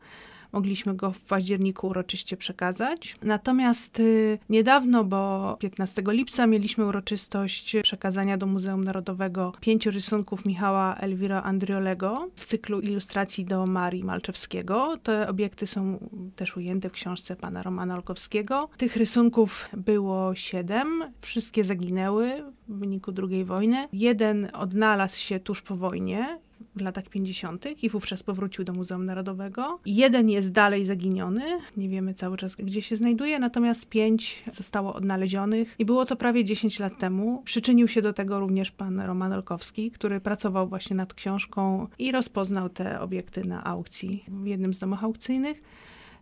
mogliśmy 0.51 0.95
go 0.95 1.11
w 1.11 1.19
październiku 1.19 1.87
uroczyście 1.87 2.37
przekazać. 2.37 3.15
Natomiast 3.23 3.99
y, 3.99 4.39
niedawno, 4.49 5.03
bo 5.03 5.57
15 5.59 6.03
lipca 6.07 6.47
mieliśmy 6.47 6.85
uroczystość 6.85 7.75
przekazania 7.83 8.37
do 8.37 8.45
Muzeum 8.45 8.83
Narodowego 8.83 9.53
pięciu 9.61 9.91
rysunków 9.91 10.45
Michała 10.45 10.95
Elwira 10.95 11.43
Andriolego 11.43 12.29
z 12.35 12.45
cyklu 12.45 12.79
ilustracji 12.79 13.45
do 13.45 13.65
Marii 13.65 14.03
Malczewskiego. 14.03 14.97
Te 15.03 15.27
obiekty 15.27 15.67
są 15.67 15.99
też 16.35 16.57
ujęte 16.57 16.89
w 16.89 16.91
książce 16.91 17.35
pana 17.35 17.63
Romana 17.63 17.95
Olkowskiego. 17.95 18.69
Tych 18.77 18.95
rysunków 18.95 19.69
było 19.73 20.35
siedem, 20.35 21.03
wszystkie 21.21 21.63
zaginęły 21.63 22.43
w 22.67 22.79
wyniku 22.79 23.11
II 23.29 23.45
wojny. 23.45 23.87
Jeden 23.93 24.49
odnalazł 24.53 25.19
się 25.19 25.39
tuż 25.39 25.61
po 25.61 25.75
wojnie 25.75 26.39
w 26.75 26.81
latach 26.81 27.09
50. 27.09 27.83
i 27.83 27.89
wówczas 27.89 28.23
powrócił 28.23 28.63
do 28.63 28.73
Muzeum 28.73 29.05
Narodowego. 29.05 29.79
Jeden 29.85 30.29
jest 30.29 30.51
dalej 30.51 30.85
zaginiony, 30.85 31.43
nie 31.77 31.89
wiemy 31.89 32.13
cały 32.13 32.37
czas 32.37 32.55
gdzie 32.55 32.81
się 32.81 32.95
znajduje, 32.95 33.39
natomiast 33.39 33.89
pięć 33.89 34.43
zostało 34.53 34.93
odnalezionych 34.93 35.75
i 35.79 35.85
było 35.85 36.05
to 36.05 36.15
prawie 36.15 36.45
10 36.45 36.79
lat 36.79 36.97
temu. 36.97 37.41
Przyczynił 37.45 37.87
się 37.87 38.01
do 38.01 38.13
tego 38.13 38.39
również 38.39 38.71
pan 38.71 38.99
Roman 38.99 39.33
Olkowski, 39.33 39.91
który 39.91 40.21
pracował 40.21 40.67
właśnie 40.67 40.95
nad 40.95 41.13
książką 41.13 41.87
i 41.99 42.11
rozpoznał 42.11 42.69
te 42.69 42.99
obiekty 42.99 43.45
na 43.45 43.63
aukcji 43.63 44.23
w 44.27 44.45
jednym 44.45 44.73
z 44.73 44.79
domów 44.79 45.03
aukcyjnych. 45.03 45.61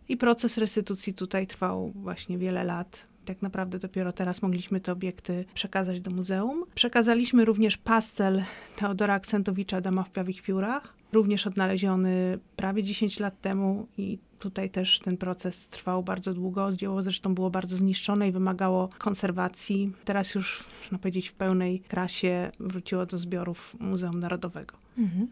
I 0.08 0.16
proces 0.16 0.58
restytucji 0.58 1.14
tutaj 1.14 1.46
trwał 1.46 1.92
właśnie 1.94 2.38
wiele 2.38 2.64
lat 2.64 3.06
tak 3.28 3.42
naprawdę 3.42 3.78
dopiero 3.78 4.12
teraz 4.12 4.42
mogliśmy 4.42 4.80
te 4.80 4.92
obiekty 4.92 5.44
przekazać 5.54 6.00
do 6.00 6.10
muzeum. 6.10 6.64
Przekazaliśmy 6.74 7.44
również 7.44 7.76
pastel 7.76 8.42
Teodora 8.76 9.14
Aksentowicza 9.14 9.80
Dama 9.80 10.02
w 10.02 10.10
Piawich 10.10 10.42
Piórach, 10.42 10.94
również 11.12 11.46
odnaleziony 11.46 12.38
prawie 12.56 12.82
10 12.82 13.20
lat 13.20 13.40
temu 13.40 13.86
i 13.98 14.18
tutaj 14.38 14.70
też 14.70 15.00
ten 15.00 15.16
proces 15.16 15.68
trwał 15.68 16.02
bardzo 16.02 16.34
długo. 16.34 16.72
Dzieło 16.72 17.02
zresztą 17.02 17.34
było 17.34 17.50
bardzo 17.50 17.76
zniszczone 17.76 18.28
i 18.28 18.32
wymagało 18.32 18.88
konserwacji. 18.98 19.92
Teraz 20.04 20.34
już, 20.34 20.64
można 20.80 20.98
powiedzieć, 20.98 21.28
w 21.28 21.34
pełnej 21.34 21.80
krasie 21.80 22.50
wróciło 22.60 23.06
do 23.06 23.18
zbiorów 23.18 23.76
Muzeum 23.80 24.20
Narodowego. 24.20 24.74
Mhm. 24.98 25.26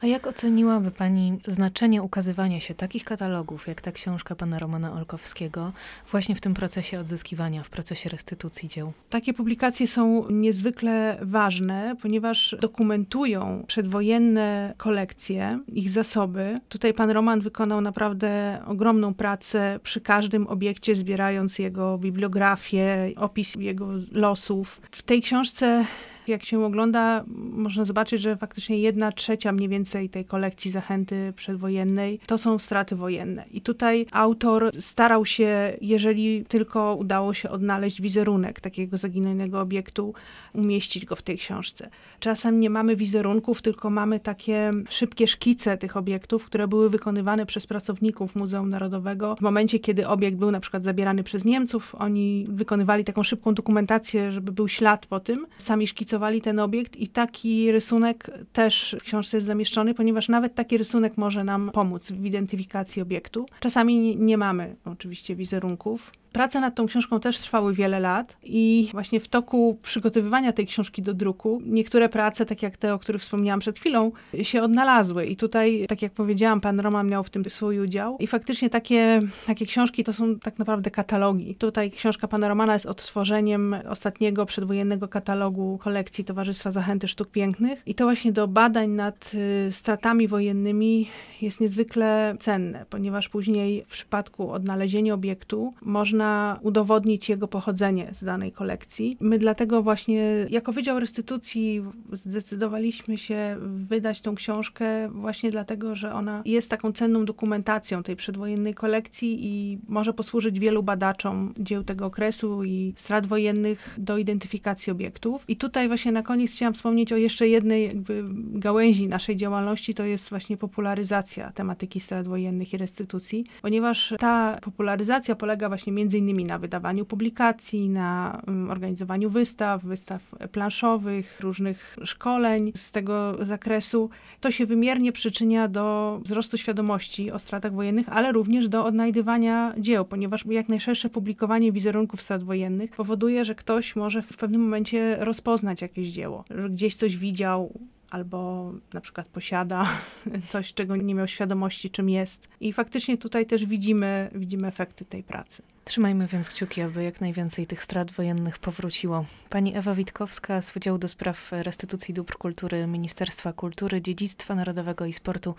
A 0.00 0.06
jak 0.06 0.26
oceniłaby 0.26 0.90
Pani 0.90 1.38
znaczenie 1.46 2.02
ukazywania 2.02 2.60
się 2.60 2.74
takich 2.74 3.04
katalogów, 3.04 3.68
jak 3.68 3.80
ta 3.80 3.92
książka 3.92 4.34
pana 4.34 4.58
Romana 4.58 4.92
Olkowskiego, 4.92 5.72
właśnie 6.10 6.34
w 6.34 6.40
tym 6.40 6.54
procesie 6.54 7.00
odzyskiwania, 7.00 7.62
w 7.62 7.70
procesie 7.70 8.10
restytucji 8.10 8.68
dzieł? 8.68 8.92
Takie 9.10 9.34
publikacje 9.34 9.86
są 9.86 10.30
niezwykle 10.30 11.18
ważne, 11.22 11.96
ponieważ 12.02 12.56
dokumentują 12.60 13.64
przedwojenne 13.66 14.74
kolekcje, 14.76 15.60
ich 15.68 15.90
zasoby. 15.90 16.60
Tutaj 16.68 16.94
pan 16.94 17.10
Roman 17.10 17.40
wykonał 17.40 17.80
naprawdę 17.80 18.10
naprawdę 18.10 18.49
ogromną 18.66 19.14
pracę 19.14 19.80
przy 19.82 20.00
każdym 20.00 20.46
obiekcie, 20.46 20.94
zbierając 20.94 21.58
jego 21.58 21.98
bibliografię, 21.98 23.12
opis 23.16 23.54
jego 23.54 23.88
losów. 24.12 24.80
W 24.90 25.02
tej 25.02 25.22
książce 25.22 25.84
jak 26.30 26.44
się 26.44 26.64
ogląda, 26.64 27.24
można 27.36 27.84
zobaczyć, 27.84 28.20
że 28.20 28.36
faktycznie 28.36 28.78
jedna 28.78 29.12
trzecia 29.12 29.52
mniej 29.52 29.68
więcej 29.68 30.08
tej 30.08 30.24
kolekcji 30.24 30.70
zachęty 30.70 31.32
przedwojennej 31.36 32.20
to 32.26 32.38
są 32.38 32.58
straty 32.58 32.96
wojenne. 32.96 33.44
I 33.50 33.60
tutaj 33.60 34.06
autor 34.12 34.70
starał 34.80 35.26
się, 35.26 35.76
jeżeli 35.80 36.44
tylko 36.44 36.94
udało 36.94 37.34
się 37.34 37.50
odnaleźć 37.50 38.02
wizerunek 38.02 38.60
takiego 38.60 38.96
zaginionego 38.96 39.60
obiektu, 39.60 40.14
umieścić 40.52 41.04
go 41.04 41.16
w 41.16 41.22
tej 41.22 41.38
książce. 41.38 41.90
Czasem 42.20 42.60
nie 42.60 42.70
mamy 42.70 42.96
wizerunków, 42.96 43.62
tylko 43.62 43.90
mamy 43.90 44.20
takie 44.20 44.72
szybkie 44.88 45.26
szkice 45.26 45.76
tych 45.76 45.96
obiektów, 45.96 46.44
które 46.44 46.68
były 46.68 46.90
wykonywane 46.90 47.46
przez 47.46 47.66
pracowników 47.66 48.36
Muzeum 48.36 48.70
Narodowego. 48.70 49.36
W 49.36 49.40
momencie, 49.40 49.78
kiedy 49.78 50.08
obiekt 50.08 50.36
był 50.36 50.50
na 50.50 50.60
przykład 50.60 50.84
zabierany 50.84 51.22
przez 51.22 51.44
Niemców, 51.44 51.94
oni 51.94 52.46
wykonywali 52.48 53.04
taką 53.04 53.22
szybką 53.22 53.54
dokumentację, 53.54 54.32
żeby 54.32 54.52
był 54.52 54.68
ślad 54.68 55.06
po 55.06 55.20
tym. 55.20 55.46
Sami 55.58 55.86
szkicowali 55.86 56.19
ten 56.42 56.58
obiekt 56.58 56.96
i 56.96 57.08
taki 57.08 57.72
rysunek 57.72 58.30
też 58.52 58.96
w 59.00 59.02
książce 59.02 59.36
jest 59.36 59.46
zamieszczony, 59.46 59.94
ponieważ 59.94 60.28
nawet 60.28 60.54
taki 60.54 60.78
rysunek 60.78 61.16
może 61.16 61.44
nam 61.44 61.70
pomóc 61.72 62.12
w 62.12 62.24
identyfikacji 62.24 63.02
obiektu. 63.02 63.46
Czasami 63.60 64.16
nie 64.16 64.38
mamy 64.38 64.76
oczywiście 64.84 65.36
wizerunków. 65.36 66.12
Prace 66.32 66.60
nad 66.60 66.74
tą 66.74 66.86
książką 66.86 67.20
też 67.20 67.38
trwały 67.38 67.74
wiele 67.74 68.00
lat 68.00 68.36
i 68.42 68.88
właśnie 68.92 69.20
w 69.20 69.28
toku 69.28 69.78
przygotowywania 69.82 70.52
tej 70.52 70.66
książki 70.66 71.02
do 71.02 71.14
druku 71.14 71.62
niektóre 71.66 72.08
prace, 72.08 72.46
tak 72.46 72.62
jak 72.62 72.76
te, 72.76 72.94
o 72.94 72.98
których 72.98 73.22
wspomniałam 73.22 73.60
przed 73.60 73.78
chwilą, 73.78 74.12
się 74.42 74.62
odnalazły. 74.62 75.26
I 75.26 75.36
tutaj, 75.36 75.86
tak 75.88 76.02
jak 76.02 76.12
powiedziałam, 76.12 76.60
pan 76.60 76.80
Roman 76.80 77.08
miał 77.08 77.24
w 77.24 77.30
tym 77.30 77.44
swój 77.48 77.80
udział. 77.80 78.16
I 78.18 78.26
faktycznie 78.26 78.70
takie, 78.70 79.20
takie 79.46 79.66
książki 79.66 80.04
to 80.04 80.12
są 80.12 80.38
tak 80.38 80.58
naprawdę 80.58 80.90
katalogi. 80.90 81.54
Tutaj 81.54 81.90
książka 81.90 82.28
pana 82.28 82.48
Romana 82.48 82.72
jest 82.72 82.86
odtworzeniem 82.86 83.76
ostatniego 83.88 84.46
przedwojennego 84.46 85.08
katalogu 85.08 85.78
kolekcji 85.82 86.24
Towarzystwa 86.24 86.70
Zachęty 86.70 87.08
Sztuk 87.08 87.30
Pięknych. 87.30 87.82
I 87.86 87.94
to 87.94 88.04
właśnie 88.04 88.32
do 88.32 88.48
badań 88.48 88.90
nad 88.90 89.32
y, 89.68 89.72
stratami 89.72 90.28
wojennymi 90.28 91.08
jest 91.42 91.60
niezwykle 91.60 92.36
cenne, 92.40 92.86
ponieważ 92.90 93.28
później 93.28 93.84
w 93.88 93.92
przypadku 93.92 94.50
odnalezienia 94.50 95.14
obiektu 95.14 95.74
można 95.82 96.19
można 96.20 96.58
udowodnić 96.62 97.28
jego 97.28 97.48
pochodzenie 97.48 98.08
z 98.12 98.24
danej 98.24 98.52
kolekcji. 98.52 99.16
My 99.20 99.38
dlatego 99.38 99.82
właśnie 99.82 100.46
jako 100.50 100.72
Wydział 100.72 101.00
Restytucji 101.00 101.82
zdecydowaliśmy 102.12 103.18
się 103.18 103.56
wydać 103.60 104.20
tą 104.20 104.34
książkę 104.34 105.08
właśnie 105.08 105.50
dlatego, 105.50 105.94
że 105.94 106.14
ona 106.14 106.42
jest 106.44 106.70
taką 106.70 106.92
cenną 106.92 107.24
dokumentacją 107.24 108.02
tej 108.02 108.16
przedwojennej 108.16 108.74
kolekcji 108.74 109.38
i 109.40 109.78
może 109.88 110.12
posłużyć 110.12 110.60
wielu 110.60 110.82
badaczom 110.82 111.54
dzieł 111.58 111.84
tego 111.84 112.06
okresu 112.06 112.64
i 112.64 112.94
strat 112.96 113.26
wojennych 113.26 113.94
do 113.98 114.18
identyfikacji 114.18 114.90
obiektów. 114.92 115.44
I 115.48 115.56
tutaj 115.56 115.88
właśnie 115.88 116.12
na 116.12 116.22
koniec 116.22 116.50
chciałam 116.50 116.74
wspomnieć 116.74 117.12
o 117.12 117.16
jeszcze 117.16 117.48
jednej 117.48 117.86
jakby 117.86 118.24
gałęzi 118.52 119.08
naszej 119.08 119.36
działalności, 119.36 119.94
to 119.94 120.04
jest 120.04 120.30
właśnie 120.30 120.56
popularyzacja 120.56 121.52
tematyki 121.52 122.00
strat 122.00 122.28
wojennych 122.28 122.72
i 122.72 122.76
restytucji, 122.76 123.44
ponieważ 123.62 124.14
ta 124.18 124.58
popularyzacja 124.62 125.34
polega 125.34 125.68
właśnie 125.68 125.92
między 125.92 126.09
między 126.10 126.18
innymi 126.18 126.44
na 126.44 126.58
wydawaniu 126.58 127.04
publikacji, 127.04 127.88
na 127.88 128.40
mm, 128.46 128.70
organizowaniu 128.70 129.30
wystaw, 129.30 129.84
wystaw 129.84 130.34
planszowych, 130.52 131.40
różnych 131.40 131.96
szkoleń 132.04 132.72
z 132.76 132.92
tego 132.92 133.44
zakresu. 133.44 134.10
To 134.40 134.50
się 134.50 134.66
wymiernie 134.66 135.12
przyczynia 135.12 135.68
do 135.68 136.18
wzrostu 136.24 136.58
świadomości 136.58 137.30
o 137.30 137.38
stratach 137.38 137.72
wojennych, 137.72 138.08
ale 138.08 138.32
również 138.32 138.68
do 138.68 138.84
odnajdywania 138.84 139.74
dzieł, 139.78 140.04
ponieważ 140.04 140.46
jak 140.46 140.68
najszersze 140.68 141.10
publikowanie 141.10 141.72
wizerunków 141.72 142.22
strat 142.22 142.42
wojennych 142.42 142.90
powoduje, 142.90 143.44
że 143.44 143.54
ktoś 143.54 143.96
może 143.96 144.22
w 144.22 144.36
pewnym 144.36 144.60
momencie 144.60 145.16
rozpoznać 145.20 145.82
jakieś 145.82 146.08
dzieło, 146.08 146.44
że 146.50 146.70
gdzieś 146.70 146.94
coś 146.94 147.16
widział, 147.16 147.80
albo 148.10 148.72
na 148.92 149.00
przykład 149.00 149.26
posiada 149.26 149.86
coś, 150.48 150.74
czego 150.74 150.96
nie 150.96 151.14
miał 151.14 151.28
świadomości, 151.28 151.90
czym 151.90 152.08
jest. 152.08 152.48
I 152.60 152.72
faktycznie 152.72 153.18
tutaj 153.18 153.46
też 153.46 153.66
widzimy, 153.66 154.30
widzimy 154.34 154.68
efekty 154.68 155.04
tej 155.04 155.22
pracy. 155.22 155.62
Trzymajmy 155.84 156.26
więc 156.26 156.50
kciuki, 156.50 156.80
aby 156.80 157.02
jak 157.02 157.20
najwięcej 157.20 157.66
tych 157.66 157.82
strat 157.82 158.12
wojennych 158.12 158.58
powróciło. 158.58 159.24
Pani 159.48 159.76
Ewa 159.76 159.94
Witkowska 159.94 160.60
z 160.60 160.70
Wydziału 160.70 160.98
do 160.98 161.08
Spraw 161.08 161.52
Restytucji 161.52 162.14
Dóbr 162.14 162.36
Kultury 162.36 162.86
Ministerstwa 162.86 163.52
Kultury, 163.52 164.02
Dziedzictwa 164.02 164.54
Narodowego 164.54 165.06
i 165.06 165.12
Sportu 165.12 165.54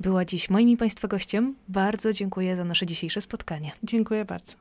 była 0.00 0.24
dziś 0.24 0.50
moim 0.50 0.68
i 0.68 0.76
Państwa 0.76 1.08
gościem. 1.08 1.54
Bardzo 1.68 2.12
dziękuję 2.12 2.56
za 2.56 2.64
nasze 2.64 2.86
dzisiejsze 2.86 3.20
spotkanie. 3.20 3.72
Dziękuję 3.82 4.24
bardzo. 4.24 4.52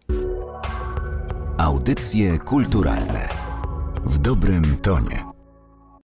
Audycje 1.57 2.39
kulturalne 2.39 3.29
w 4.05 4.17
dobrym 4.17 4.77
tonie. 4.77 5.34